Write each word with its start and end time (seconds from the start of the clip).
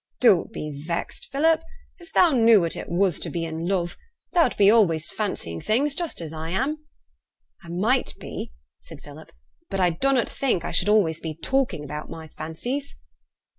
'Don't 0.19 0.51
be 0.51 0.71
vexed, 0.71 1.31
Philip; 1.31 1.61
if 1.99 2.11
thou 2.11 2.31
knew 2.31 2.59
what 2.61 2.75
it 2.75 2.89
was 2.89 3.19
to 3.19 3.29
be 3.29 3.45
in 3.45 3.67
love, 3.67 3.97
thou'd 4.33 4.57
be 4.57 4.67
always 4.71 5.11
fancying 5.11 5.61
things, 5.61 5.93
just 5.93 6.21
as 6.21 6.33
I 6.33 6.49
am.' 6.49 6.83
'I 7.63 7.69
might 7.69 8.15
be,' 8.19 8.51
said 8.79 9.03
Philip; 9.03 9.31
'but 9.69 9.79
I 9.79 9.91
dunnut 9.91 10.27
think 10.27 10.65
I 10.65 10.71
should 10.71 10.87
be 10.87 10.91
always 10.91 11.21
talking 11.43 11.83
about 11.85 12.09
my 12.09 12.27
fancies.' 12.29 12.95